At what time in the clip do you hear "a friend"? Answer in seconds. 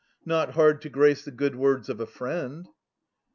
1.99-2.67